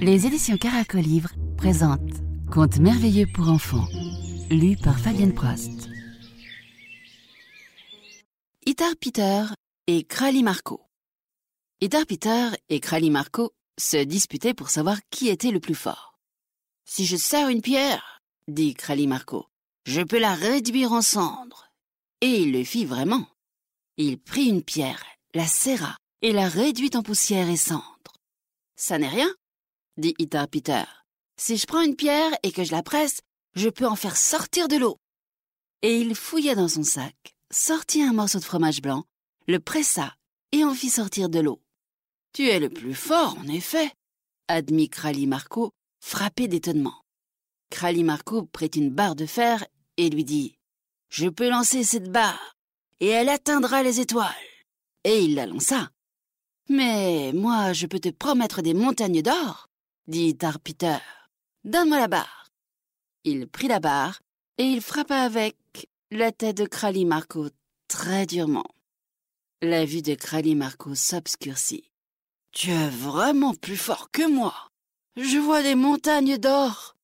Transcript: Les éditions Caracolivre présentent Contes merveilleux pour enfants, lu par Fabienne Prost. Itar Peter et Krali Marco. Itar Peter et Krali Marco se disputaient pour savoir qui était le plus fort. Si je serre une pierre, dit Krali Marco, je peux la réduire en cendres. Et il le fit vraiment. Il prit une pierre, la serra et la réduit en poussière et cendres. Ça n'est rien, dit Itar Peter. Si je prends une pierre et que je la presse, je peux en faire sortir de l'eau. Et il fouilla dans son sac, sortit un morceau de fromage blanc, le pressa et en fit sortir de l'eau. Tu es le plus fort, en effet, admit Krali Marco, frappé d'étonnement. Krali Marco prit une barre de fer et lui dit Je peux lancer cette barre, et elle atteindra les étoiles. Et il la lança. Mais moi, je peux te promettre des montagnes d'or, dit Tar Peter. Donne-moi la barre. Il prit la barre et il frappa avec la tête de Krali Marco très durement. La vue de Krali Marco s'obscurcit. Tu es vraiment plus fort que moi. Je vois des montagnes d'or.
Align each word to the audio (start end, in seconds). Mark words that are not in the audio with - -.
Les 0.00 0.24
éditions 0.24 0.56
Caracolivre 0.56 1.30
présentent 1.56 2.22
Contes 2.50 2.78
merveilleux 2.78 3.26
pour 3.34 3.48
enfants, 3.48 3.88
lu 4.50 4.76
par 4.76 4.98
Fabienne 4.98 5.34
Prost. 5.34 5.88
Itar 8.64 8.92
Peter 9.00 9.44
et 9.86 10.04
Krali 10.04 10.42
Marco. 10.42 10.80
Itar 11.80 12.06
Peter 12.06 12.50
et 12.68 12.80
Krali 12.80 13.10
Marco 13.10 13.52
se 13.78 13.96
disputaient 13.96 14.54
pour 14.54 14.70
savoir 14.70 14.98
qui 15.10 15.28
était 15.28 15.50
le 15.50 15.60
plus 15.60 15.74
fort. 15.74 16.18
Si 16.84 17.04
je 17.04 17.16
serre 17.16 17.48
une 17.48 17.62
pierre, 17.62 18.22
dit 18.48 18.74
Krali 18.74 19.06
Marco, 19.06 19.46
je 19.86 20.02
peux 20.02 20.18
la 20.18 20.34
réduire 20.34 20.92
en 20.92 21.02
cendres. 21.02 21.72
Et 22.20 22.42
il 22.42 22.52
le 22.52 22.64
fit 22.64 22.84
vraiment. 22.84 23.26
Il 23.96 24.18
prit 24.18 24.46
une 24.46 24.62
pierre, 24.62 25.04
la 25.36 25.46
serra 25.46 25.98
et 26.22 26.32
la 26.32 26.48
réduit 26.48 26.90
en 26.94 27.02
poussière 27.02 27.50
et 27.50 27.58
cendres. 27.58 27.84
Ça 28.74 28.96
n'est 28.96 29.06
rien, 29.06 29.32
dit 29.98 30.14
Itar 30.18 30.48
Peter. 30.48 30.84
Si 31.38 31.58
je 31.58 31.66
prends 31.66 31.82
une 31.82 31.94
pierre 31.94 32.32
et 32.42 32.52
que 32.52 32.64
je 32.64 32.72
la 32.72 32.82
presse, 32.82 33.20
je 33.54 33.68
peux 33.68 33.86
en 33.86 33.96
faire 33.96 34.16
sortir 34.16 34.66
de 34.66 34.76
l'eau. 34.76 34.96
Et 35.82 36.00
il 36.00 36.14
fouilla 36.14 36.54
dans 36.54 36.68
son 36.68 36.84
sac, 36.84 37.36
sortit 37.50 38.02
un 38.02 38.14
morceau 38.14 38.38
de 38.38 38.44
fromage 38.44 38.80
blanc, 38.80 39.04
le 39.46 39.60
pressa 39.60 40.14
et 40.52 40.64
en 40.64 40.72
fit 40.72 40.88
sortir 40.88 41.28
de 41.28 41.40
l'eau. 41.40 41.60
Tu 42.32 42.48
es 42.48 42.58
le 42.58 42.70
plus 42.70 42.94
fort, 42.94 43.36
en 43.38 43.46
effet, 43.48 43.92
admit 44.48 44.88
Krali 44.88 45.26
Marco, 45.26 45.70
frappé 46.00 46.48
d'étonnement. 46.48 47.02
Krali 47.68 48.04
Marco 48.04 48.46
prit 48.46 48.70
une 48.74 48.90
barre 48.90 49.16
de 49.16 49.26
fer 49.26 49.66
et 49.98 50.08
lui 50.08 50.24
dit 50.24 50.56
Je 51.10 51.28
peux 51.28 51.50
lancer 51.50 51.84
cette 51.84 52.10
barre, 52.10 52.56
et 53.00 53.08
elle 53.08 53.28
atteindra 53.28 53.82
les 53.82 54.00
étoiles. 54.00 54.34
Et 55.06 55.22
il 55.22 55.36
la 55.36 55.46
lança. 55.46 55.88
Mais 56.68 57.30
moi, 57.32 57.72
je 57.72 57.86
peux 57.86 58.00
te 58.00 58.08
promettre 58.08 58.60
des 58.60 58.74
montagnes 58.74 59.22
d'or, 59.22 59.68
dit 60.08 60.36
Tar 60.36 60.58
Peter. 60.58 60.98
Donne-moi 61.62 62.00
la 62.00 62.08
barre. 62.08 62.50
Il 63.22 63.46
prit 63.46 63.68
la 63.68 63.78
barre 63.78 64.20
et 64.58 64.64
il 64.64 64.80
frappa 64.80 65.18
avec 65.18 65.56
la 66.10 66.32
tête 66.32 66.56
de 66.56 66.64
Krali 66.66 67.04
Marco 67.04 67.50
très 67.86 68.26
durement. 68.26 68.66
La 69.62 69.84
vue 69.84 70.02
de 70.02 70.16
Krali 70.16 70.56
Marco 70.56 70.96
s'obscurcit. 70.96 71.92
Tu 72.50 72.72
es 72.72 72.88
vraiment 72.88 73.54
plus 73.54 73.76
fort 73.76 74.10
que 74.10 74.28
moi. 74.28 74.54
Je 75.14 75.38
vois 75.38 75.62
des 75.62 75.76
montagnes 75.76 76.36
d'or. 76.36 76.95